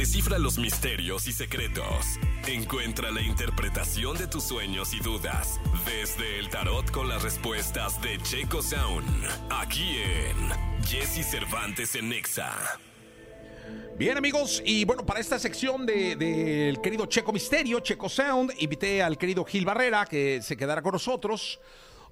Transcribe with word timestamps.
Descifra 0.00 0.38
los 0.38 0.58
misterios 0.58 1.28
y 1.28 1.32
secretos. 1.32 2.18
Encuentra 2.46 3.10
la 3.10 3.20
interpretación 3.20 4.16
de 4.16 4.26
tus 4.26 4.44
sueños 4.44 4.94
y 4.94 5.00
dudas 5.00 5.60
desde 5.84 6.38
el 6.38 6.48
tarot 6.48 6.90
con 6.90 7.06
las 7.06 7.22
respuestas 7.22 8.00
de 8.00 8.16
Checo 8.22 8.62
Sound. 8.62 9.04
Aquí 9.50 9.98
en 9.98 10.86
Jesse 10.86 11.22
Cervantes 11.30 11.96
en 11.96 12.08
Nexa. 12.08 12.50
Bien 13.98 14.16
amigos, 14.16 14.62
y 14.64 14.86
bueno, 14.86 15.04
para 15.04 15.20
esta 15.20 15.38
sección 15.38 15.84
del 15.84 16.18
de, 16.18 16.80
querido 16.82 17.04
Checo 17.04 17.30
Misterio, 17.30 17.80
Checo 17.80 18.08
Sound, 18.08 18.54
invité 18.58 19.02
al 19.02 19.18
querido 19.18 19.44
Gil 19.44 19.66
Barrera 19.66 20.06
que 20.06 20.40
se 20.40 20.56
quedara 20.56 20.80
con 20.80 20.92
nosotros, 20.92 21.60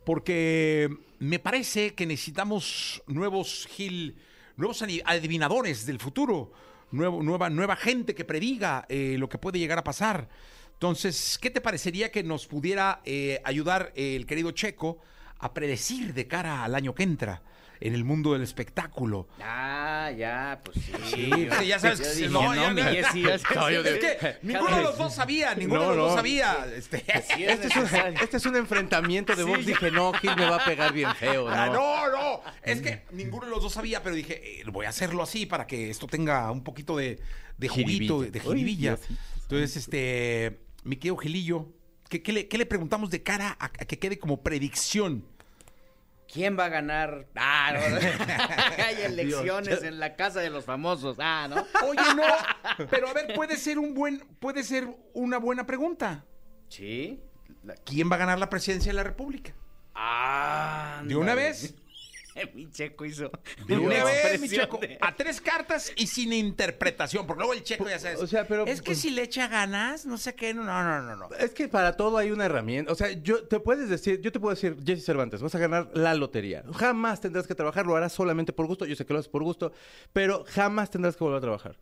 porque 0.04 0.94
me 1.20 1.38
parece 1.38 1.94
que 1.94 2.04
necesitamos 2.04 3.02
nuevos 3.06 3.66
Gil, 3.70 4.14
nuevos 4.58 4.82
adivinadores 4.82 5.86
del 5.86 5.98
futuro, 5.98 6.52
nuevo, 6.90 7.22
nueva, 7.22 7.50
nueva 7.50 7.76
gente 7.76 8.14
que 8.14 8.24
prediga 8.24 8.84
eh, 8.88 9.16
lo 9.18 9.28
que 9.28 9.38
puede 9.38 9.58
llegar 9.58 9.78
a 9.78 9.84
pasar. 9.84 10.28
Entonces, 10.72 11.38
¿qué 11.40 11.50
te 11.50 11.60
parecería 11.60 12.10
que 12.12 12.22
nos 12.22 12.46
pudiera 12.46 13.00
eh, 13.04 13.40
ayudar 13.44 13.92
el 13.96 14.26
querido 14.26 14.52
Checo 14.52 14.98
a 15.38 15.52
predecir 15.52 16.14
de 16.14 16.28
cara 16.28 16.64
al 16.64 16.74
año 16.74 16.94
que 16.94 17.02
entra? 17.02 17.42
En 17.80 17.94
el 17.94 18.04
mundo 18.04 18.32
del 18.32 18.42
espectáculo. 18.42 19.28
Ah, 19.40 20.10
ya, 20.16 20.60
pues 20.64 20.78
sí. 21.10 21.30
Sí, 21.58 21.66
ya 21.66 21.78
sabes 21.78 22.00
que 22.00 22.28
no, 22.28 22.54
no, 22.54 22.70
no, 22.74 22.88
es 22.88 23.06
que 23.12 24.38
ninguno 24.42 24.76
de 24.76 24.82
los 24.82 24.98
dos 24.98 25.14
sabía, 25.14 25.54
ninguno 25.54 25.82
de 25.82 25.86
los 25.88 25.96
dos 25.96 26.14
sabía. 26.14 26.66
Este, 26.74 26.98
este, 27.06 27.66
es 27.66 27.76
un, 27.76 27.84
este, 28.20 28.36
es 28.36 28.46
un, 28.46 28.56
enfrentamiento 28.56 29.36
de 29.36 29.44
voz. 29.44 29.64
Dije, 29.64 29.90
no, 29.90 30.12
Gil 30.14 30.34
me 30.36 30.48
va 30.48 30.56
a 30.56 30.64
pegar 30.64 30.92
bien 30.92 31.14
feo. 31.14 31.48
Ah, 31.48 31.66
no, 31.66 32.10
no, 32.10 32.40
es 32.62 32.80
que 32.80 33.04
ninguno 33.12 33.46
de 33.46 33.50
los 33.50 33.62
dos 33.62 33.72
sabía, 33.72 34.02
pero 34.02 34.14
dije, 34.14 34.60
eh, 34.60 34.64
voy 34.70 34.86
a 34.86 34.90
hacerlo 34.90 35.22
así 35.22 35.46
para 35.46 35.66
que 35.66 35.90
esto 35.90 36.06
tenga 36.06 36.50
un 36.50 36.64
poquito 36.64 36.96
de, 36.96 37.20
de 37.56 37.68
juguito, 37.68 38.22
de 38.22 38.40
jiribilla. 38.40 38.98
Entonces, 39.42 39.76
este, 39.76 40.60
mi 40.84 40.96
querido 40.96 41.16
Gilillo, 41.16 41.68
¿qué, 42.08 42.22
qué, 42.22 42.32
le, 42.32 42.48
¿qué 42.48 42.58
le 42.58 42.66
preguntamos 42.66 43.10
de 43.10 43.22
cara 43.22 43.56
a 43.60 43.70
que 43.70 43.98
quede 43.98 44.18
como 44.18 44.42
predicción? 44.42 45.24
¿Quién 46.30 46.58
va 46.58 46.66
a 46.66 46.68
ganar? 46.68 47.26
Ah, 47.34 47.72
no. 47.72 47.80
Hay 48.84 49.02
elecciones 49.02 49.82
en 49.82 49.98
la 49.98 50.14
casa 50.14 50.40
de 50.40 50.50
los 50.50 50.64
famosos. 50.64 51.16
Ah, 51.18 51.48
¿no? 51.48 51.66
Oye, 51.86 52.14
no. 52.14 52.86
Pero 52.90 53.08
a 53.08 53.14
ver, 53.14 53.34
puede 53.34 53.56
ser 53.56 53.78
un 53.78 53.94
buen, 53.94 54.20
puede 54.38 54.62
ser 54.62 54.88
una 55.14 55.38
buena 55.38 55.66
pregunta. 55.66 56.26
Sí. 56.68 57.22
¿Quién 57.84 58.10
va 58.10 58.16
a 58.16 58.18
ganar 58.18 58.38
la 58.38 58.50
presidencia 58.50 58.90
de 58.90 58.96
la 58.96 59.04
República? 59.04 59.54
Ah. 59.94 61.02
¿De 61.04 61.16
una 61.16 61.34
vez? 61.34 61.74
mi 62.54 62.70
checo 62.70 63.04
hizo. 63.04 63.30
De 63.66 63.76
una 63.76 64.04
vez, 64.04 64.40
mi 64.40 64.48
checo. 64.48 64.80
A 65.00 65.14
tres 65.14 65.40
cartas 65.40 65.92
y 65.96 66.06
sin 66.06 66.32
interpretación. 66.32 67.26
Porque 67.26 67.40
luego 67.40 67.54
el 67.54 67.62
checo 67.62 67.88
ya 67.88 67.98
sabes. 67.98 68.20
O 68.20 68.26
sea, 68.26 68.46
pero. 68.46 68.66
Es 68.66 68.82
que 68.82 68.94
si 68.94 69.10
le 69.10 69.22
echa 69.22 69.48
ganas, 69.48 70.06
no 70.06 70.18
sé 70.18 70.34
qué. 70.34 70.54
No, 70.54 70.64
no, 70.64 71.02
no, 71.02 71.16
no. 71.16 71.28
Es 71.36 71.52
que 71.52 71.68
para 71.68 71.96
todo 71.96 72.18
hay 72.18 72.30
una 72.30 72.46
herramienta. 72.46 72.92
O 72.92 72.94
sea, 72.94 73.10
yo 73.10 73.46
te 73.46 73.60
puedes 73.60 73.88
decir, 73.88 74.20
yo 74.20 74.32
te 74.32 74.40
puedo 74.40 74.54
decir, 74.54 74.76
Jesse 74.84 75.04
Cervantes, 75.04 75.42
vas 75.42 75.54
a 75.54 75.58
ganar 75.58 75.90
la 75.94 76.14
lotería. 76.14 76.64
Jamás 76.74 77.20
tendrás 77.20 77.46
que 77.46 77.54
trabajar, 77.54 77.86
lo 77.86 77.96
harás 77.96 78.12
solamente 78.12 78.52
por 78.52 78.66
gusto. 78.66 78.84
Yo 78.86 78.96
sé 78.96 79.04
que 79.06 79.12
lo 79.12 79.18
haces 79.18 79.30
por 79.30 79.42
gusto, 79.42 79.72
pero 80.12 80.44
jamás 80.48 80.90
tendrás 80.90 81.16
que 81.16 81.24
volver 81.24 81.38
a 81.38 81.42
trabajar. 81.42 81.76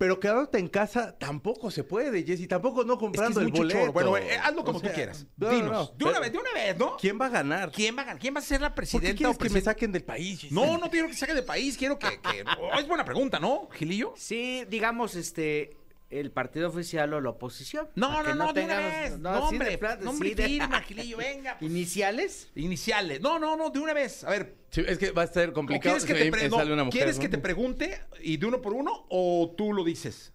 Pero 0.00 0.18
quedándote 0.18 0.58
en 0.58 0.68
casa 0.68 1.14
tampoco 1.18 1.70
se 1.70 1.84
puede, 1.84 2.24
Jessy. 2.24 2.46
Tampoco 2.46 2.84
no 2.84 2.96
comprando 2.96 3.38
el 3.38 3.48
boleto. 3.48 3.92
Bueno, 3.92 4.16
eh, 4.16 4.34
hazlo 4.42 4.64
como 4.64 4.80
tú 4.80 4.88
quieras. 4.94 5.26
Dinos. 5.36 5.92
de 5.98 6.06
una 6.06 6.18
vez, 6.20 6.32
de 6.32 6.38
una 6.38 6.52
vez, 6.54 6.78
¿no? 6.78 6.96
¿Quién 6.96 7.20
va 7.20 7.26
a 7.26 7.28
ganar? 7.28 7.70
¿Quién 7.70 7.94
va 7.94 8.00
a 8.00 8.04
ganar? 8.06 8.18
¿Quién 8.18 8.34
va 8.34 8.38
a 8.38 8.42
ser 8.42 8.62
la 8.62 8.74
presidenta? 8.74 9.08
¿Por 9.08 9.12
qué 9.12 9.18
quieres 9.18 9.36
que 9.36 9.50
me 9.50 9.60
saquen 9.60 9.92
del 9.92 10.02
país? 10.02 10.50
No, 10.50 10.78
no 10.78 10.88
quiero 10.88 11.06
que 11.06 11.12
saquen 11.12 11.36
del 11.36 11.44
país. 11.44 11.76
Quiero 11.76 11.98
que... 11.98 12.06
es 12.78 12.88
buena 12.88 13.04
pregunta, 13.04 13.38
¿no, 13.38 13.68
Gilillo? 13.72 14.14
Sí, 14.16 14.64
digamos, 14.70 15.16
este 15.16 15.76
el 16.10 16.32
partido 16.32 16.68
oficial 16.68 17.14
o 17.14 17.20
la 17.20 17.30
oposición. 17.30 17.88
No, 17.94 18.22
no, 18.22 18.34
no, 18.34 18.52
de 18.52 18.64
una 18.64 18.78
vez. 18.78 19.18
No, 19.18 19.48
hombre, 19.48 19.78
nombre, 20.00 20.34
firma, 20.34 20.80
Gilillo, 20.86 21.16
venga. 21.16 21.56
Pues. 21.58 21.70
¿Iniciales? 21.70 22.50
Iniciales. 22.56 23.20
No, 23.20 23.38
no, 23.38 23.56
no, 23.56 23.70
de 23.70 23.78
una 23.78 23.92
vez. 23.92 24.24
A 24.24 24.30
ver. 24.30 24.56
es 24.72 24.98
que 24.98 25.12
va 25.12 25.22
a 25.22 25.26
ser 25.28 25.52
complicado. 25.52 25.96
¿Quieres, 25.96 26.04
que 26.04 26.14
te, 26.14 26.90
¿quieres 26.90 27.18
que 27.18 27.28
te 27.28 27.38
pregunte 27.38 28.00
y 28.20 28.36
de 28.36 28.46
uno 28.46 28.60
por 28.60 28.72
uno 28.72 29.06
o 29.08 29.54
tú 29.56 29.72
lo 29.72 29.84
dices? 29.84 30.32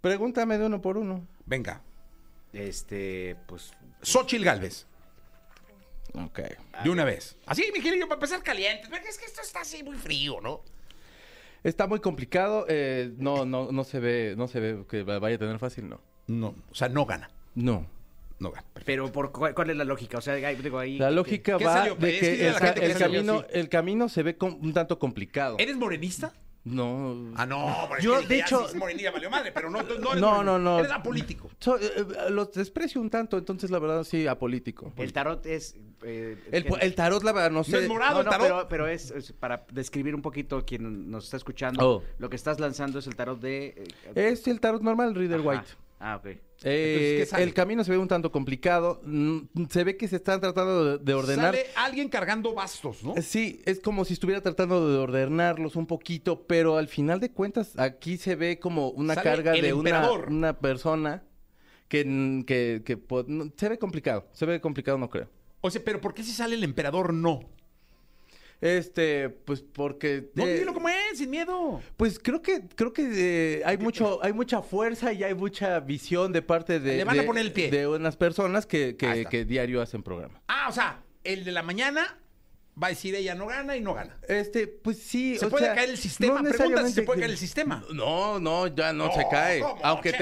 Pregúntame 0.00 0.56
de 0.56 0.66
uno 0.66 0.80
por 0.80 0.96
uno. 0.96 1.26
Venga. 1.44 1.82
Este, 2.52 3.36
pues. 3.46 3.72
Xochil 4.02 4.44
Galvez. 4.44 4.86
Ok. 6.14 6.40
De 6.82 6.90
una 6.90 7.04
vez. 7.04 7.36
Así, 7.44 7.70
mi 7.74 7.80
querido, 7.80 8.08
para 8.08 8.16
empezar 8.16 8.42
caliente. 8.42 8.88
Es 9.06 9.18
que 9.18 9.26
esto 9.26 9.42
está 9.42 9.60
así 9.60 9.82
muy 9.82 9.96
frío, 9.96 10.40
¿no? 10.40 10.62
Está 11.66 11.88
muy 11.88 11.98
complicado. 11.98 12.64
Eh, 12.68 13.12
no, 13.18 13.44
no, 13.44 13.72
no 13.72 13.82
se 13.82 13.98
ve, 13.98 14.34
no 14.38 14.46
se 14.46 14.60
ve 14.60 14.84
que 14.88 15.02
vaya 15.02 15.34
a 15.34 15.38
tener 15.38 15.58
fácil, 15.58 15.88
no. 15.88 16.00
No. 16.28 16.54
O 16.70 16.74
sea, 16.74 16.88
no 16.88 17.04
gana. 17.06 17.28
No. 17.56 17.84
No 18.38 18.52
gana. 18.52 18.64
Pero 18.84 19.10
por 19.10 19.32
cuál, 19.32 19.70
es 19.70 19.76
la 19.76 19.84
lógica? 19.84 20.18
O 20.18 20.20
sea, 20.20 20.34
digo 20.34 20.78
ahí. 20.78 20.96
La 20.96 21.10
lógica 21.10 21.56
va 21.58 21.88
de 21.88 22.18
que, 22.20 22.46
el, 22.46 22.96
camino, 22.96 23.44
el 23.50 23.68
camino 23.68 24.08
se 24.08 24.22
ve 24.22 24.36
un 24.40 24.72
tanto 24.72 25.00
complicado. 25.00 25.56
¿Eres 25.58 25.76
morenista? 25.76 26.32
No. 26.66 27.32
Ah, 27.36 27.46
no. 27.46 27.88
Yo, 28.00 28.20
de 28.22 28.40
hecho. 28.40 28.66
morenilla 28.74 29.12
valió 29.12 29.30
madre, 29.30 29.52
pero 29.52 29.70
no, 29.70 29.82
no, 29.82 30.14
no, 30.16 30.42
no, 30.42 30.58
no. 30.58 30.80
Eres 30.80 30.90
apolítico. 30.90 31.48
So, 31.60 31.78
eh, 31.78 31.92
eh, 31.96 32.30
los 32.30 32.52
desprecio 32.52 33.00
un 33.00 33.08
tanto, 33.08 33.38
entonces 33.38 33.70
la 33.70 33.78
verdad 33.78 34.02
sí, 34.02 34.26
apolítico. 34.26 34.92
El 34.96 35.12
tarot 35.12 35.46
es. 35.46 35.76
Eh, 36.02 36.36
el, 36.50 36.66
el, 36.80 36.94
tarot, 36.96 37.22
la 37.22 37.32
verdad, 37.32 37.52
no 37.52 37.62
sé. 37.62 37.70
No 37.70 37.78
es 37.78 37.88
morado, 37.88 38.20
el 38.20 38.26
tarot. 38.26 38.48
Pero, 38.48 38.68
pero 38.68 38.88
es, 38.88 39.32
para 39.38 39.64
describir 39.70 40.16
un 40.16 40.22
poquito 40.22 40.64
quien 40.64 41.08
nos 41.08 41.24
está 41.24 41.36
escuchando. 41.36 41.88
Oh. 41.88 42.02
Lo 42.18 42.28
que 42.28 42.36
estás 42.36 42.58
lanzando 42.58 42.98
es 42.98 43.06
el 43.06 43.14
tarot 43.14 43.40
de. 43.40 43.86
Eh, 44.16 44.30
es 44.32 44.48
el 44.48 44.58
tarot 44.58 44.82
normal, 44.82 45.14
Reader 45.14 45.42
White. 45.42 45.85
Ah, 45.98 46.16
ok. 46.16 46.26
Eh, 46.64 47.26
el 47.38 47.54
camino 47.54 47.84
se 47.84 47.90
ve 47.90 47.98
un 47.98 48.08
tanto 48.08 48.30
complicado. 48.30 49.00
Mm, 49.04 49.66
se 49.70 49.84
ve 49.84 49.96
que 49.96 50.08
se 50.08 50.16
están 50.16 50.40
tratando 50.40 50.98
de, 50.98 51.14
ordenar. 51.14 51.54
Sale 51.54 51.66
alguien 51.74 52.08
cargando 52.08 52.54
bastos, 52.54 53.02
¿no? 53.02 53.16
Eh, 53.16 53.22
sí, 53.22 53.62
es 53.64 53.80
como 53.80 54.04
si 54.04 54.14
estuviera 54.14 54.40
tratando 54.40 54.90
de 54.90 54.98
ordenarlos 54.98 55.76
un 55.76 55.86
poquito, 55.86 56.46
pero 56.46 56.76
al 56.76 56.88
final 56.88 57.20
de 57.20 57.30
cuentas 57.30 57.78
aquí 57.78 58.18
se 58.18 58.36
ve 58.36 58.58
como 58.58 58.90
una 58.90 59.16
carga 59.16 59.52
de 59.52 59.72
una, 59.72 60.10
una, 60.10 60.58
persona 60.58 61.22
que, 61.88 62.44
que, 62.46 62.82
que, 62.84 62.98
se 63.56 63.68
ve 63.68 63.78
complicado. 63.78 64.26
Se 64.32 64.44
ve 64.44 64.60
complicado, 64.60 64.98
no 64.98 65.08
creo. 65.08 65.28
O 65.60 65.70
sea, 65.70 65.82
pero 65.84 66.00
¿por 66.00 66.14
qué 66.14 66.22
si 66.22 66.32
sale 66.32 66.56
el 66.56 66.64
emperador 66.64 67.12
no? 67.12 67.40
Este, 68.60 69.28
pues 69.28 69.60
porque. 69.62 70.30
No, 70.34 70.46
eh, 70.46 70.64
como 70.72 70.88
sin 71.16 71.30
miedo. 71.30 71.80
Pues 71.96 72.18
creo 72.18 72.42
que, 72.42 72.62
creo 72.74 72.92
que 72.92 73.58
eh, 73.58 73.62
hay 73.64 73.78
mucho, 73.78 74.22
hay 74.22 74.32
mucha 74.32 74.62
fuerza 74.62 75.12
y 75.12 75.24
hay 75.24 75.34
mucha 75.34 75.80
visión 75.80 76.32
de 76.32 76.42
parte 76.42 76.80
de. 76.80 76.98
Le 76.98 77.04
van 77.04 77.18
a 77.18 77.22
poner 77.24 77.44
el 77.44 77.52
pie. 77.52 77.70
De 77.70 77.86
unas 77.86 78.16
personas 78.16 78.66
que, 78.66 78.96
que, 78.96 79.44
diario 79.44 79.82
hacen 79.82 80.02
programa. 80.02 80.40
Ah, 80.48 80.66
o 80.68 80.72
sea, 80.72 81.02
el 81.24 81.44
de 81.44 81.52
la 81.52 81.62
mañana 81.62 82.18
va 82.80 82.88
a 82.88 82.90
decir 82.90 83.14
ella 83.14 83.34
no 83.34 83.46
gana 83.46 83.76
y 83.76 83.80
no 83.80 83.94
gana. 83.94 84.18
Este, 84.28 84.66
pues 84.66 84.98
sí. 84.98 85.38
¿Se 85.38 85.48
puede 85.48 85.66
caer 85.74 85.90
el 85.90 85.98
sistema? 85.98 86.42
Pregunta 86.42 86.86
si 86.86 86.92
se 86.92 87.02
puede 87.02 87.20
caer 87.20 87.32
el 87.32 87.38
sistema. 87.38 87.84
No, 87.92 88.38
no, 88.38 88.66
ya 88.66 88.92
no, 88.92 89.12
se 89.12 89.26
cae. 89.30 89.62
Aunque 89.82 90.14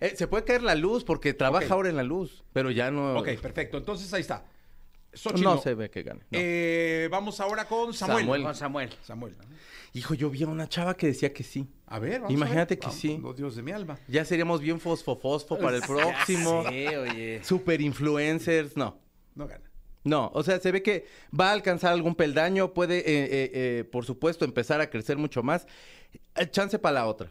eh, 0.00 0.14
se 0.16 0.26
puede 0.26 0.44
caer 0.44 0.62
la 0.62 0.74
luz 0.74 1.04
porque 1.04 1.34
trabaja 1.34 1.72
ahora 1.72 1.88
en 1.88 1.96
la 1.96 2.02
luz, 2.02 2.44
pero 2.52 2.70
ya 2.70 2.90
no. 2.90 3.18
Ok, 3.18 3.28
perfecto. 3.40 3.78
Entonces 3.78 4.12
ahí 4.12 4.20
está 4.22 4.44
no, 5.42 5.60
se 5.60 5.74
ve 5.74 5.90
que 5.90 6.02
gane. 6.02 6.20
Eh, 6.30 7.08
vamos 7.10 7.38
ahora 7.40 7.66
con 7.66 7.92
Samuel. 7.92 8.24
Samuel. 8.24 8.54
Samuel. 8.54 8.90
Samuel. 9.02 9.34
Hijo, 9.92 10.14
yo 10.14 10.30
vi 10.30 10.42
a 10.42 10.48
una 10.48 10.68
chava 10.68 10.96
que 10.96 11.06
decía 11.06 11.32
que 11.32 11.42
sí. 11.42 11.68
A 11.86 11.98
ver, 11.98 12.20
vamos 12.20 12.32
Imagínate 12.32 12.74
a 12.74 12.76
ver. 12.76 12.78
que 12.78 12.90
sí. 12.90 13.18
Los 13.18 13.36
dios 13.36 13.54
de 13.56 13.62
mi 13.62 13.72
alma. 13.72 13.98
Ya 14.08 14.24
seríamos 14.24 14.60
bien 14.60 14.80
fosfo-fosfo 14.80 15.58
para 15.58 15.76
el 15.76 15.82
próximo. 15.82 16.64
sí, 16.68 16.86
oye. 16.86 17.44
Super 17.44 17.80
influencers. 17.80 18.76
No. 18.76 18.98
No 19.34 19.46
gana. 19.46 19.70
No, 20.04 20.30
o 20.34 20.42
sea, 20.42 20.58
se 20.58 20.72
ve 20.72 20.82
que 20.82 21.06
va 21.38 21.50
a 21.50 21.52
alcanzar 21.52 21.92
algún 21.92 22.16
peldaño, 22.16 22.74
puede, 22.74 22.98
eh, 22.98 23.50
eh, 23.54 23.84
por 23.84 24.04
supuesto, 24.04 24.44
empezar 24.44 24.80
a 24.80 24.90
crecer 24.90 25.16
mucho 25.16 25.42
más. 25.44 25.66
chance 26.50 26.78
para 26.78 26.94
la 26.94 27.06
otra. 27.06 27.30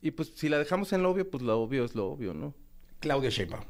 Y 0.00 0.10
pues 0.10 0.32
si 0.34 0.48
la 0.48 0.58
dejamos 0.58 0.92
en 0.92 1.02
lo 1.02 1.10
obvio, 1.10 1.30
pues 1.30 1.44
lo 1.44 1.60
obvio 1.60 1.84
es 1.84 1.94
lo 1.94 2.06
obvio, 2.06 2.34
¿no? 2.34 2.54
Claudia 2.98 3.30
Sheinbaum 3.30 3.64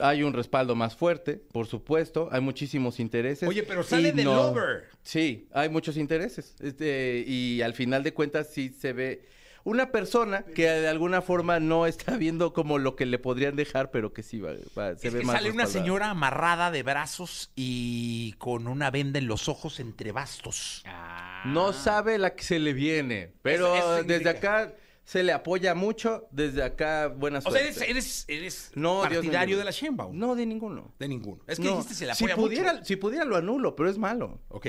hay 0.00 0.22
un 0.22 0.32
respaldo 0.32 0.74
más 0.74 0.96
fuerte, 0.96 1.40
por 1.52 1.66
supuesto, 1.66 2.28
hay 2.32 2.40
muchísimos 2.40 3.00
intereses. 3.00 3.48
Oye, 3.48 3.62
pero 3.62 3.82
sale 3.82 4.12
de 4.12 4.24
Lover. 4.24 4.88
Sí, 5.02 5.48
hay 5.52 5.68
muchos 5.68 5.96
intereses. 5.96 6.54
Este, 6.60 7.24
y 7.26 7.62
al 7.62 7.74
final 7.74 8.02
de 8.02 8.14
cuentas 8.14 8.48
sí 8.52 8.70
se 8.70 8.92
ve 8.92 9.22
una 9.64 9.90
persona 9.90 10.42
que 10.42 10.68
de 10.68 10.88
alguna 10.88 11.22
forma 11.22 11.58
no 11.58 11.86
está 11.86 12.16
viendo 12.16 12.52
como 12.52 12.78
lo 12.78 12.96
que 12.96 13.06
le 13.06 13.18
podrían 13.18 13.56
dejar, 13.56 13.90
pero 13.90 14.12
que 14.12 14.22
sí 14.22 14.38
va, 14.38 14.54
se 14.96 15.10
ve 15.10 15.20
que 15.20 15.26
Sale 15.26 15.50
una 15.50 15.66
señora 15.66 16.10
amarrada 16.10 16.70
de 16.70 16.82
brazos 16.82 17.50
y 17.56 18.34
con 18.38 18.66
una 18.66 18.90
venda 18.90 19.18
en 19.18 19.26
los 19.26 19.48
ojos 19.48 19.80
entre 19.80 20.12
bastos. 20.12 20.82
Ah. 20.86 21.42
No 21.46 21.72
sabe 21.72 22.18
la 22.18 22.34
que 22.34 22.44
se 22.44 22.58
le 22.58 22.74
viene, 22.74 23.32
pero 23.42 24.04
desde 24.04 24.28
acá 24.28 24.74
se 25.04 25.22
le 25.22 25.32
apoya 25.32 25.74
mucho. 25.74 26.26
Desde 26.30 26.62
acá, 26.62 27.08
buena 27.08 27.40
suerte. 27.40 27.70
O 27.70 27.72
sea, 27.72 27.86
eres, 27.86 28.24
eres, 28.28 28.70
no, 28.74 29.02
partidario 29.02 29.56
de 29.58 29.64
la 29.64 29.70
Sheinbaum. 29.70 30.16
No, 30.18 30.34
de 30.34 30.46
ninguno. 30.46 30.92
De 30.98 31.08
ninguno. 31.08 31.42
Es 31.46 31.58
que 31.58 31.68
dijiste 31.68 31.94
se 31.94 32.06
le 32.06 32.12
apoya 32.12 32.34
si 32.34 32.40
pudiera, 32.40 32.84
Si 32.84 32.96
pudiera 32.96 33.24
lo 33.24 33.36
anulo, 33.36 33.76
pero 33.76 33.88
es 33.90 33.98
malo. 33.98 34.40
Ok. 34.48 34.66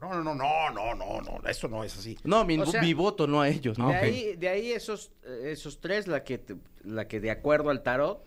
No, 0.00 0.10
no, 0.14 0.22
no, 0.22 0.34
no, 0.34 0.70
no, 0.72 0.94
no, 0.94 1.20
no, 1.40 1.48
eso 1.48 1.66
no 1.66 1.82
es 1.82 1.96
así. 1.98 2.16
No, 2.22 2.44
mi, 2.44 2.56
O 2.58 2.66
sea, 2.66 2.80
mi 2.80 2.94
voto 2.94 3.26
no 3.26 3.40
a 3.40 3.48
ellos, 3.48 3.78
¿no? 3.78 3.88
De, 3.88 3.96
ahí, 3.96 4.36
de 4.36 4.48
ahí 4.48 4.70
esos, 4.70 5.10
esos 5.42 5.80
tres, 5.80 6.06
la 6.06 6.22
que, 6.22 6.38
te- 6.38 6.54
la 6.84 7.08
que 7.08 7.18
de 7.18 7.32
acuerdo 7.32 7.70
al 7.70 7.82
tarot, 7.82 8.22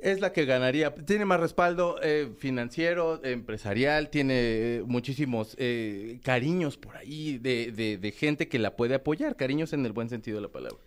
Es 0.00 0.20
la 0.20 0.32
que 0.32 0.44
ganaría. 0.44 0.94
Tiene 0.94 1.24
más 1.24 1.40
respaldo 1.40 1.96
eh, 2.04 2.30
financiero, 2.38 3.20
empresarial, 3.24 4.10
tiene 4.10 4.34
eh, 4.36 4.82
muchísimos 4.86 5.56
eh, 5.58 6.20
cariños 6.22 6.76
por 6.76 6.96
ahí 6.96 7.38
de, 7.38 7.72
de- 7.72 7.98
de 7.98 8.12
gente 8.12 8.46
que 8.46 8.60
la 8.60 8.76
puede 8.76 8.94
apoyar, 8.94 9.34
cariños 9.34 9.72
en 9.72 9.84
el 9.86 9.90
buen 9.92 10.08
sentido 10.08 10.36
de 10.36 10.42
la 10.42 10.52
palabra. 10.52 10.78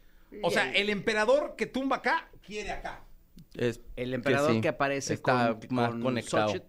O 0.43 0.51
sea, 0.51 0.71
el 0.73 0.89
emperador 0.89 1.55
que 1.57 1.65
tumba 1.65 1.97
acá, 1.97 2.29
quiere 2.45 2.71
acá. 2.71 3.03
Es 3.55 3.81
el 3.95 4.13
emperador 4.13 4.53
que, 4.55 4.61
sí, 4.61 4.67
aparece 4.67 5.13
está 5.15 5.57
con, 5.59 5.75
más 5.75 5.89
con 5.91 6.01
conectado. 6.01 6.47
Xochitl, 6.49 6.65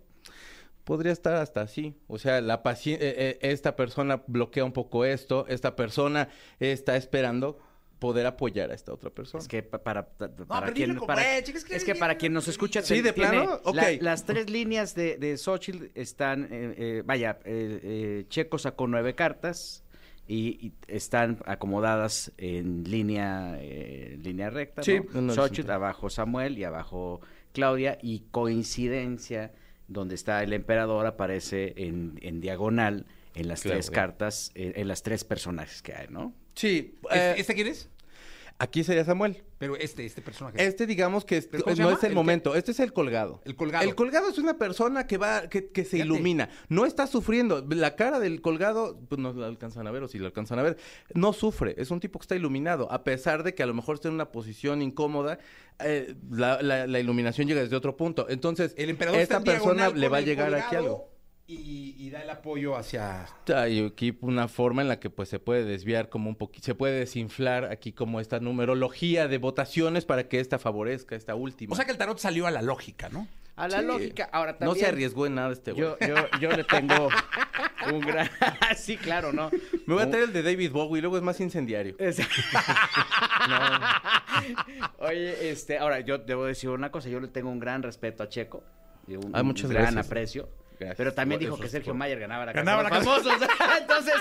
Podría 0.84 1.12
estar 1.12 1.36
hasta 1.36 1.60
así. 1.60 1.94
O 2.08 2.18
sea, 2.18 2.40
la 2.40 2.64
paci- 2.64 2.94
eh, 2.94 2.98
eh, 3.00 3.38
esta 3.42 3.76
persona 3.76 4.24
bloquea 4.26 4.64
un 4.64 4.72
poco 4.72 5.04
esto, 5.04 5.46
esta 5.48 5.76
persona 5.76 6.28
está 6.58 6.96
esperando 6.96 7.56
poder 8.00 8.26
apoyar 8.26 8.72
a 8.72 8.74
esta 8.74 8.92
otra 8.92 9.10
persona. 9.10 9.40
Es 9.40 9.46
que 9.46 9.62
pa- 9.62 9.78
para, 9.80 10.08
pa- 10.08 10.28
para 10.28 10.62
pero 10.66 10.74
quien, 10.74 10.94
como 10.96 11.06
para- 11.06 11.38
es, 11.38 11.44
chica, 11.44 11.58
es 11.58 11.64
que- 11.64 11.76
es 11.76 11.84
que 11.84 11.94
para 11.94 12.16
quien 12.16 12.32
nos 12.32 12.48
escucha 12.48 12.82
Sí, 12.82 12.94
te- 12.96 13.02
de 13.02 13.12
tiene 13.12 13.30
plano, 13.30 13.60
ok. 13.62 13.74
la- 13.76 13.92
las 14.00 14.24
tres 14.24 14.50
líneas 14.50 14.96
de, 14.96 15.18
de 15.18 15.36
Xochitl 15.38 15.84
están 15.94 16.48
eh, 16.50 16.74
eh, 16.76 17.02
vaya 17.06 17.38
eh, 17.44 17.78
eh, 17.84 18.24
Checo 18.28 18.58
sacó 18.58 18.88
nueve 18.88 19.14
cartas 19.14 19.84
y, 20.28 20.66
y 20.66 20.72
están 20.88 21.38
acomodadas 21.46 22.32
en 22.38 22.84
línea 22.84 23.56
eh, 23.60 24.18
línea 24.22 24.50
recta 24.50 24.82
Sí, 24.82 25.00
¿no? 25.14 25.20
en 25.20 25.30
Xochitl 25.30 25.70
abajo 25.70 26.10
Samuel 26.10 26.58
y 26.58 26.64
abajo 26.64 27.20
Claudia 27.52 27.98
y 28.02 28.24
coincidencia 28.30 29.52
donde 29.88 30.14
está 30.14 30.42
el 30.42 30.52
emperador 30.52 31.06
aparece 31.06 31.74
en, 31.76 32.18
en 32.22 32.40
diagonal 32.40 33.06
en 33.34 33.48
las 33.48 33.62
tres 33.62 33.90
cartas 33.90 34.52
eh, 34.54 34.74
en 34.76 34.88
las 34.88 35.02
tres 35.02 35.24
personajes 35.24 35.82
que 35.82 35.94
hay 35.94 36.06
no 36.08 36.34
Sí. 36.54 36.98
¿Este, 37.04 37.30
eh, 37.30 37.34
este 37.38 37.54
quién 37.54 37.66
es? 37.68 37.88
Aquí 38.62 38.84
sería 38.84 39.04
Samuel. 39.04 39.42
Pero 39.58 39.76
este, 39.76 40.04
este 40.04 40.22
personaje. 40.22 40.56
Este, 40.64 40.86
digamos 40.86 41.24
que 41.24 41.36
es- 41.36 41.46
¿Pero 41.46 41.62
cómo 41.64 41.76
se 41.76 41.82
no 41.82 41.88
llama? 41.88 41.98
es 41.98 42.04
el, 42.04 42.14
momento. 42.14 42.54
Este 42.56 42.72
es 42.72 42.80
el 42.80 42.92
colgado. 42.92 43.40
El 43.44 43.54
colgado. 43.54 43.84
El 43.88 43.94
colgado 43.94 44.28
es 44.28 44.38
una 44.38 44.54
persona 44.58 45.06
que 45.06 45.18
va, 45.18 45.48
que, 45.48 45.70
que 45.70 45.84
se 45.84 45.90
Fíjate. 45.98 46.06
ilumina. 46.06 46.48
No 46.68 46.84
está 46.84 47.06
sufriendo. 47.06 47.64
La 47.70 47.94
cara 47.94 48.18
del 48.18 48.40
colgado, 48.40 48.98
pues 49.08 49.20
no 49.20 49.32
la 49.32 49.46
alcanzan 49.46 49.86
a 49.86 49.90
ver, 49.92 50.02
o 50.02 50.08
si 50.08 50.18
la 50.18 50.26
alcanzan 50.26 50.58
a 50.58 50.62
ver, 50.62 50.76
no 51.14 51.32
sufre. 51.32 51.74
Es 51.78 51.90
un 51.92 52.00
tipo 52.00 52.18
que 52.18 52.24
está 52.24 52.34
iluminado. 52.36 52.90
A 52.90 53.04
pesar 53.04 53.42
de 53.44 53.54
que 53.54 53.62
a 53.62 53.66
lo 53.66 53.74
mejor 53.74 53.94
está 53.96 54.08
en 54.08 54.14
una 54.14 54.32
posición 54.32 54.82
incómoda, 54.82 55.38
eh, 55.78 56.14
la, 56.30 56.60
la- 56.62 56.86
la 56.88 56.98
iluminación 57.00 57.46
llega 57.46 57.60
desde 57.62 57.76
otro 57.76 57.96
punto. 57.96 58.26
Entonces, 58.28 58.74
el 58.76 58.90
emperador 58.90 59.20
esta 59.20 59.40
persona 59.44 59.90
le 59.90 60.08
va 60.08 60.18
a 60.18 60.20
llegar 60.22 60.52
aquí 60.54 60.62
colgado 60.76 60.84
algo. 60.86 61.11
Y, 61.52 61.94
y 61.98 62.10
da 62.10 62.22
el 62.22 62.30
apoyo 62.30 62.76
hacia... 62.76 63.26
Hay 63.54 63.84
aquí 63.86 64.16
una 64.20 64.48
forma 64.48 64.82
en 64.82 64.88
la 64.88 64.98
que 65.00 65.10
pues 65.10 65.28
se 65.28 65.38
puede 65.38 65.64
desviar 65.64 66.08
como 66.08 66.28
un 66.30 66.36
poquito, 66.36 66.64
se 66.64 66.74
puede 66.74 66.98
desinflar 66.98 67.64
aquí 67.66 67.92
como 67.92 68.20
esta 68.20 68.40
numerología 68.40 69.28
de 69.28 69.38
votaciones 69.38 70.04
para 70.04 70.28
que 70.28 70.40
esta 70.40 70.58
favorezca, 70.58 71.14
esta 71.16 71.34
última. 71.34 71.72
O 71.72 71.76
sea 71.76 71.84
que 71.84 71.90
el 71.92 71.98
tarot 71.98 72.18
salió 72.18 72.46
a 72.46 72.50
la 72.50 72.62
lógica, 72.62 73.08
¿no? 73.08 73.28
a 73.54 73.68
la 73.68 73.80
Sí. 73.80 73.84
lógica 73.86 74.30
ahora 74.32 74.52
no 74.52 74.58
también 74.58 74.78
se 74.78 74.86
arriesgó 74.90 75.26
en 75.26 75.34
nada 75.34 75.52
este 75.52 75.72
güey. 75.72 75.82
Yo, 75.84 75.98
yo, 76.00 76.14
yo 76.40 76.50
le 76.52 76.64
tengo 76.64 77.10
un 77.92 78.00
gran... 78.00 78.26
sí, 78.76 78.96
claro, 78.96 79.30
¿no? 79.34 79.50
Me 79.86 79.92
voy 79.94 80.02
a 80.02 80.08
traer 80.10 80.24
el 80.24 80.32
de 80.32 80.42
David 80.42 80.72
Bowie, 80.72 81.02
luego 81.02 81.18
es 81.18 81.22
más 81.22 81.38
incendiario. 81.38 81.94
Es- 81.98 82.18
Oye, 84.98 85.50
este, 85.50 85.78
ahora 85.78 86.00
yo 86.00 86.18
debo 86.18 86.44
decir 86.46 86.70
una 86.70 86.90
cosa, 86.90 87.08
yo 87.08 87.20
le 87.20 87.28
tengo 87.28 87.50
un 87.50 87.58
gran 87.60 87.82
respeto 87.82 88.22
a 88.22 88.28
Checo, 88.28 88.62
y 89.06 89.16
un, 89.16 89.30
Ah, 89.34 89.42
muchas 89.42 89.64
un 89.66 89.70
gran 89.72 89.84
gracias. 89.94 90.06
aprecio. 90.06 90.48
Gracias. 90.84 90.96
Pero 90.96 91.14
también 91.14 91.40
Eso 91.40 91.50
dijo 91.50 91.62
que 91.62 91.68
Sergio 91.68 91.92
por- 91.92 91.98
Mayer 91.98 92.18
ganaba 92.20 92.46
la 92.46 92.52
Ganaba 92.52 92.82
Casa 92.84 92.98
de 93.00 93.06
la 93.06 93.12
los 93.12 93.22
famosos. 93.24 93.48
Entonces, 93.80 94.14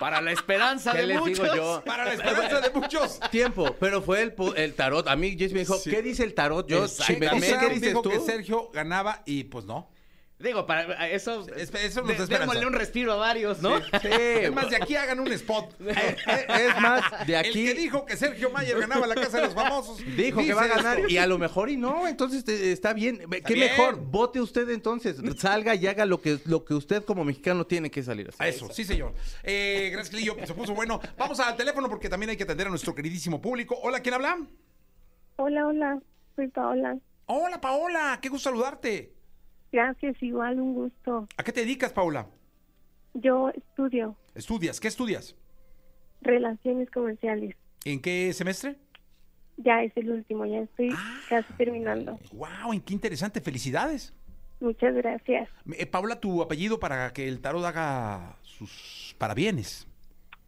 para 0.00 0.20
la 0.20 0.32
esperanza 0.32 0.92
¿Qué 0.92 0.98
de 0.98 1.06
les 1.06 1.24
digo 1.24 1.42
muchos. 1.42 1.56
yo? 1.56 1.82
Para 1.84 2.04
la 2.04 2.12
esperanza 2.14 2.60
de 2.60 2.70
muchos. 2.70 3.20
Tiempo, 3.30 3.76
pero 3.78 4.02
fue 4.02 4.22
el, 4.22 4.34
pu- 4.34 4.54
el 4.56 4.74
tarot. 4.74 5.06
A 5.08 5.16
mí 5.16 5.36
Jess 5.38 5.52
me 5.52 5.60
dijo, 5.60 5.76
Sí. 5.76 5.90
¿qué 5.90 6.02
dice 6.02 6.24
el 6.24 6.34
tarot? 6.34 6.66
Yo, 6.68 6.84
Exacto. 6.84 7.14
me- 7.18 7.40
sea, 7.40 7.58
¿qué 7.60 7.68
dices 7.68 7.88
dijo 7.88 8.02
tú? 8.02 8.10
que 8.10 8.20
Sergio 8.20 8.70
ganaba 8.72 9.22
y 9.26 9.44
pues 9.44 9.64
no. 9.64 9.88
Digo, 10.36 10.66
para 10.66 11.08
eso. 11.08 11.46
Es- 11.56 11.72
eso 11.72 12.02
nos 12.02 12.18
de- 12.28 12.38
démosle 12.38 12.66
un 12.66 12.72
respiro 12.72 13.12
a 13.12 13.16
varios, 13.16 13.62
¿no? 13.62 13.78
Sí, 13.78 13.84
Es 14.02 14.52
más, 14.52 14.68
de 14.68 14.76
aquí 14.76 14.96
hagan 14.96 15.20
un 15.20 15.30
spot. 15.32 15.74
Eh, 15.80 16.66
es 16.68 16.80
más, 16.80 17.26
de 17.26 17.36
aquí... 17.36 17.66
El 17.68 17.74
que 17.74 17.80
dijo 17.80 18.04
que 18.04 18.16
Sergio 18.16 18.50
Mayer 18.50 18.78
ganaba 18.80 19.06
la 19.06 19.14
casa 19.14 19.38
de 19.38 19.44
los 19.44 19.54
famosos. 19.54 19.98
Dijo 20.16 20.40
que 20.40 20.52
va 20.52 20.62
a 20.64 20.66
ganar 20.66 20.98
esto. 20.98 21.08
y 21.10 21.18
a 21.18 21.26
lo 21.26 21.38
mejor 21.38 21.70
y 21.70 21.76
no, 21.76 22.08
entonces 22.08 22.46
eh, 22.48 22.72
está 22.72 22.92
bien. 22.92 23.18
¿Qué 23.46 23.54
bien. 23.54 23.70
mejor? 23.70 23.96
Vote 23.96 24.40
usted 24.40 24.68
entonces. 24.70 25.16
Salga 25.38 25.74
y 25.76 25.86
haga 25.86 26.04
lo 26.04 26.20
que, 26.20 26.38
lo 26.46 26.64
que 26.64 26.74
usted 26.74 27.04
como 27.04 27.24
mexicano 27.24 27.66
tiene 27.66 27.90
que 27.90 28.02
salir 28.02 28.26
a 28.26 28.30
A 28.30 28.32
hacer. 28.48 28.48
Eso, 28.48 28.68
sí, 28.74 28.84
señor. 28.84 29.14
Eh, 29.44 29.90
gracias, 29.92 30.14
Lillo. 30.14 30.36
Se 30.44 30.52
puso 30.54 30.74
bueno. 30.74 31.00
Vamos 31.16 31.38
al 31.40 31.56
teléfono 31.56 31.88
porque 31.88 32.08
también 32.08 32.30
hay 32.30 32.36
que 32.36 32.42
atender 32.44 32.66
a 32.66 32.70
nuestro 32.70 32.94
queridísimo 32.94 33.40
público. 33.40 33.78
Hola, 33.82 34.00
¿quién 34.00 34.14
habla? 34.14 34.38
Hola, 35.36 35.66
hola, 35.66 35.98
soy 36.36 36.48
Paola. 36.48 36.98
Hola, 37.26 37.60
Paola. 37.60 38.18
Qué 38.20 38.28
gusto 38.28 38.50
saludarte. 38.50 39.13
Gracias, 39.78 40.22
igual, 40.22 40.60
un 40.60 40.72
gusto. 40.74 41.26
¿A 41.36 41.42
qué 41.42 41.50
te 41.50 41.62
dedicas, 41.62 41.92
Paola? 41.92 42.28
Yo 43.14 43.48
estudio 43.50 44.16
¿Estudias? 44.32 44.78
¿Qué 44.78 44.86
estudias? 44.86 45.34
relaciones 46.20 46.88
comerciales. 46.92 47.56
¿En 47.84 48.00
qué 48.00 48.32
semestre? 48.32 48.76
Ya 49.56 49.82
es 49.82 49.92
el 49.96 50.10
último, 50.12 50.46
ya 50.46 50.60
estoy 50.60 50.90
Ah. 50.96 51.20
casi 51.28 51.52
terminando. 51.54 52.18
¡Wow! 52.32 52.72
¿En 52.72 52.80
qué 52.82 52.94
interesante! 52.94 53.40
¡Felicidades! 53.40 54.14
Muchas 54.60 54.94
gracias. 54.94 55.48
Eh, 55.76 55.86
Paola, 55.86 56.20
tu 56.20 56.40
apellido 56.40 56.78
para 56.78 57.12
que 57.12 57.26
el 57.26 57.40
tarot 57.40 57.64
haga 57.64 58.38
sus 58.42 59.16
parabienes. 59.18 59.88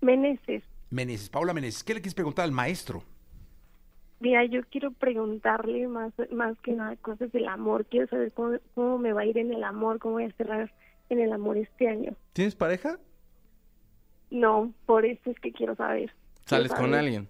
Meneses, 0.00 0.62
Meneses, 0.90 1.28
Paola 1.30 1.52
Meneses. 1.52 1.82
¿Qué 1.82 1.94
le 1.94 2.00
quieres 2.00 2.14
preguntar 2.14 2.44
al 2.44 2.52
maestro? 2.52 3.02
Mira, 4.20 4.44
yo 4.44 4.62
quiero 4.70 4.90
preguntarle 4.92 5.86
más, 5.88 6.12
más 6.30 6.58
que 6.60 6.72
nada 6.72 6.96
cosas 6.96 7.30
del 7.32 7.48
amor. 7.48 7.86
Quiero 7.86 8.06
saber 8.08 8.32
cómo, 8.32 8.58
cómo 8.74 8.98
me 8.98 9.12
va 9.12 9.22
a 9.22 9.26
ir 9.26 9.38
en 9.38 9.52
el 9.52 9.62
amor, 9.64 9.98
cómo 9.98 10.14
voy 10.14 10.24
a 10.24 10.32
cerrar 10.32 10.72
en 11.08 11.20
el 11.20 11.32
amor 11.32 11.56
este 11.56 11.88
año. 11.88 12.16
¿Tienes 12.32 12.54
pareja? 12.56 12.98
No, 14.30 14.72
por 14.86 15.04
eso 15.06 15.30
es 15.30 15.38
que 15.40 15.52
quiero 15.52 15.76
saber. 15.76 16.12
¿Sales 16.46 16.72
Quiero 16.72 16.82
con 16.90 16.94
alguien? 16.94 17.28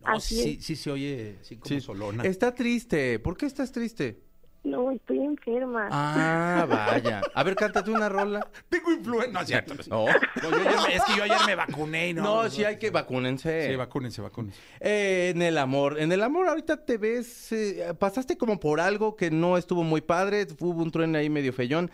No, 0.00 0.08
Así 0.08 0.34
sí, 0.36 0.56
es. 0.58 0.64
sí 0.64 0.76
se 0.76 0.90
oye 0.90 1.38
así 1.40 1.56
como 1.56 1.68
Sí. 1.68 1.80
solona. 1.80 2.24
Está 2.24 2.54
triste. 2.54 3.18
¿Por 3.18 3.36
qué 3.36 3.46
estás 3.46 3.70
triste? 3.72 4.20
No, 4.64 4.92
estoy 4.92 5.18
enferma. 5.18 5.88
Ah, 5.90 6.64
vaya. 6.68 7.20
A 7.34 7.42
ver, 7.42 7.56
cántate 7.56 7.90
una 7.90 8.08
rola. 8.08 8.46
Tengo 8.68 8.92
influenza. 8.92 9.32
No, 9.32 9.40
es 9.40 9.46
cierto. 9.48 9.74
No. 9.88 10.06
No, 10.06 10.50
yo 10.50 10.56
ayer 10.68 10.80
me- 10.88 10.94
es 10.94 11.02
que 11.04 11.16
yo 11.16 11.22
ayer 11.24 11.38
me 11.46 11.54
vacuné. 11.56 12.08
y 12.10 12.14
No, 12.14 12.22
No, 12.44 12.50
sí 12.50 12.62
hay 12.64 12.78
que 12.78 12.90
vacúnense. 12.90 13.70
Sí, 13.70 13.76
vacúnense, 13.76 14.22
vacúnense. 14.22 14.60
Eh, 14.80 15.32
en 15.34 15.42
el 15.42 15.58
amor, 15.58 15.98
en 16.00 16.12
el 16.12 16.22
amor 16.22 16.46
ahorita 16.48 16.84
te 16.84 16.96
ves, 16.96 17.50
eh, 17.52 17.92
pasaste 17.98 18.36
como 18.38 18.60
por 18.60 18.80
algo 18.80 19.16
que 19.16 19.30
no 19.32 19.56
estuvo 19.58 19.82
muy 19.82 20.00
padre, 20.00 20.46
hubo 20.60 20.80
un 20.82 20.90
trueno 20.92 21.18
ahí 21.18 21.28
medio 21.28 21.52
feyón. 21.52 21.90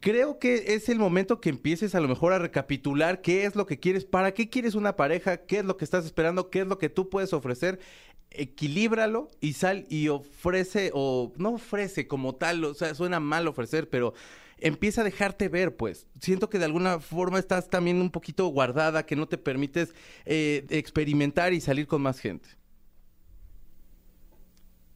Creo 0.00 0.38
que 0.38 0.74
es 0.74 0.88
el 0.88 0.98
momento 0.98 1.42
que 1.42 1.50
empieces 1.50 1.94
a 1.94 2.00
lo 2.00 2.08
mejor 2.08 2.32
a 2.32 2.38
recapitular 2.38 3.20
qué 3.20 3.44
es 3.44 3.54
lo 3.54 3.66
que 3.66 3.78
quieres, 3.78 4.06
para 4.06 4.32
qué 4.32 4.48
quieres 4.48 4.74
una 4.74 4.96
pareja, 4.96 5.36
qué 5.36 5.58
es 5.58 5.64
lo 5.66 5.76
que 5.76 5.84
estás 5.84 6.06
esperando, 6.06 6.48
qué 6.48 6.60
es 6.62 6.66
lo 6.66 6.78
que 6.78 6.88
tú 6.88 7.10
puedes 7.10 7.34
ofrecer. 7.34 7.78
Equilíbralo 8.30 9.28
y 9.40 9.54
sal 9.54 9.86
y 9.88 10.08
ofrece, 10.08 10.90
o 10.94 11.32
no 11.36 11.50
ofrece 11.54 12.06
como 12.06 12.34
tal, 12.36 12.64
o 12.64 12.74
sea, 12.74 12.94
suena 12.94 13.18
mal 13.20 13.48
ofrecer, 13.48 13.88
pero 13.90 14.14
empieza 14.58 15.00
a 15.00 15.04
dejarte 15.04 15.48
ver, 15.48 15.76
pues. 15.76 16.06
Siento 16.20 16.48
que 16.48 16.58
de 16.58 16.66
alguna 16.66 17.00
forma 17.00 17.38
estás 17.38 17.68
también 17.68 18.00
un 18.00 18.10
poquito 18.10 18.46
guardada, 18.48 19.04
que 19.04 19.16
no 19.16 19.26
te 19.26 19.36
permites 19.38 19.94
eh, 20.26 20.64
experimentar 20.70 21.52
y 21.52 21.60
salir 21.60 21.86
con 21.86 22.02
más 22.02 22.20
gente. 22.20 22.48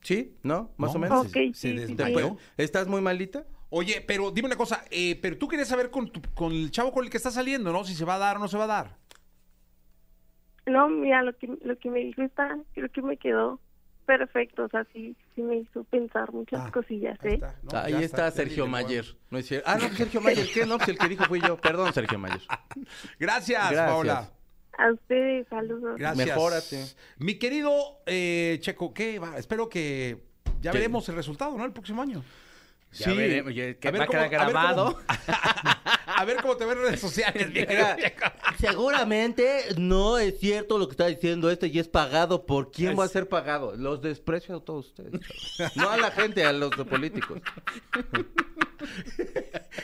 ¿Sí? 0.02 0.36
¿No? 0.42 0.70
Más 0.76 0.92
No. 0.92 0.96
o 0.96 1.00
menos. 1.00 1.26
Se 1.30 1.32
sí, 1.32 1.52
sí, 1.54 1.72
desmayó. 1.72 1.96
¿Te 1.96 2.06
sí. 2.06 2.12
puede- 2.12 2.36
¿Estás 2.58 2.86
muy 2.86 3.00
malita? 3.00 3.46
Oye, 3.70 4.00
pero 4.06 4.30
dime 4.30 4.46
una 4.46 4.56
cosa, 4.56 4.84
eh, 4.90 5.18
pero 5.20 5.36
tú 5.38 5.48
querías 5.48 5.66
saber 5.66 5.90
con, 5.90 6.08
tu- 6.12 6.20
con 6.34 6.52
el 6.52 6.70
chavo 6.70 6.92
con 6.92 7.04
el 7.04 7.10
que 7.10 7.16
estás 7.16 7.34
saliendo, 7.34 7.72
¿no? 7.72 7.84
Si 7.84 7.94
se 7.94 8.04
va 8.04 8.14
a 8.16 8.18
dar 8.18 8.36
o 8.36 8.40
no 8.40 8.46
se 8.48 8.56
va 8.58 8.64
a 8.64 8.68
dar. 8.68 8.98
No, 10.66 10.88
mira, 10.88 11.23
lo 11.23 11.37
que, 11.37 11.47
lo 11.62 11.76
que 11.78 11.90
me 11.90 12.00
dijo 12.00 12.23
está, 12.23 12.56
creo 12.75 12.88
que 12.90 13.02
me 13.02 13.16
quedó 13.16 13.61
perfecto. 14.06 14.64
O 14.64 14.68
sea, 14.68 14.87
sí, 14.92 15.16
sí 15.35 15.42
me 15.42 15.56
hizo 15.56 15.85
pensar 15.85 16.33
muchas 16.33 16.61
Ah, 16.66 16.71
cosillas, 16.73 17.18
Ahí 17.23 17.30
¿eh? 17.30 17.35
está, 17.35 17.54
¿no? 17.62 17.78
Ahí 17.78 18.02
está, 18.04 18.30
Sergio 18.30 18.66
Mayer. 18.66 19.04
No 19.30 19.38
es 19.38 19.47
cierto. 19.47 19.68
Ah, 19.71 19.76
no, 19.80 19.88
Sergio 19.90 20.21
Mayer. 20.21 20.47
¿Qué? 20.52 20.64
No, 20.66 20.76
pues 20.78 20.88
el 20.90 20.99
que 20.99 21.09
dijo 21.09 21.25
fui 21.25 21.40
yo. 21.40 21.56
Perdón, 21.59 21.92
Sergio 21.92 22.18
Mayer. 22.18 22.40
Gracias, 23.18 23.61
Gracias. 23.71 23.87
Paola. 23.90 24.30
A 24.76 24.90
ustedes, 24.92 25.47
saludos. 25.49 25.97
Gracias. 25.99 26.26
Mejórate. 26.26 26.85
Mi 27.18 27.38
querido 27.38 27.71
eh, 28.06 28.59
Checo, 28.61 28.92
¿qué 28.92 29.18
va? 29.18 29.37
Espero 29.38 29.68
que 29.68 30.18
ya 30.61 30.73
¿Qué? 30.73 30.78
veremos 30.78 31.09
el 31.09 31.14
resultado, 31.14 31.56
¿no? 31.56 31.64
El 31.64 31.73
próximo 31.73 32.02
año. 32.02 32.25
Ya 32.92 33.12
veremos, 33.12 33.54
ya- 33.54 33.75
que 33.75 33.88
A 33.88 33.90
ver 33.90 34.00
va 34.00 34.04
a 34.04 34.09
quedar 34.09 34.28
cómo- 34.28 34.40
a 34.40 34.47
ver 34.47 34.52
grabado. 34.52 34.85
cómo- 34.94 35.04
A 36.03 36.03
A 36.24 36.26
ver 36.26 36.38
cómo 36.40 36.56
te 36.56 36.64
ven 36.64 36.78
en 36.78 36.84
redes 36.84 37.00
sociales, 37.00 37.48
mi 37.48 37.66
Mira, 37.66 37.98
seguramente 38.58 39.66
no 39.76 40.16
es 40.16 40.40
cierto 40.40 40.78
lo 40.78 40.88
que 40.88 40.92
está 40.92 41.06
diciendo 41.06 41.50
este 41.50 41.66
y 41.66 41.78
es 41.78 41.86
pagado. 41.86 42.46
¿Por 42.46 42.72
quién 42.72 42.98
va 42.98 43.04
a 43.04 43.08
ser 43.08 43.28
pagado? 43.28 43.76
Los 43.76 44.00
desprecio 44.00 44.56
a 44.56 44.64
todos 44.64 44.86
ustedes. 44.86 45.20
No 45.76 45.90
a 45.90 45.98
la 45.98 46.10
gente, 46.10 46.42
a 46.42 46.54
los 46.54 46.74
políticos. 46.76 47.42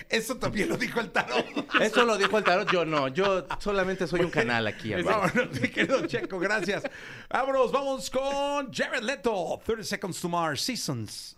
Eso 0.09 0.39
también 0.39 0.71
lo 0.71 0.79
dijo 0.79 1.01
el 1.01 1.11
tarot. 1.11 1.45
Eso 1.79 2.07
lo 2.07 2.17
dijo 2.17 2.39
el 2.39 2.45
tarot, 2.45 2.73
yo 2.73 2.87
no. 2.87 3.09
Yo 3.09 3.47
solamente 3.59 4.07
soy 4.07 4.21
un 4.21 4.31
canal 4.31 4.67
aquí. 4.67 4.95
amigo. 4.95 5.11
Vámonos, 5.11 5.51
mi 5.61 5.69
querido 5.69 6.07
Checo, 6.07 6.39
gracias. 6.39 6.85
Vámonos, 7.29 7.71
vamos 7.71 8.09
con 8.09 8.73
Jared 8.73 9.03
Leto. 9.03 9.61
30 9.67 9.85
Seconds 9.85 10.19
to 10.23 10.29
Mars 10.31 10.63
Seasons. 10.63 11.37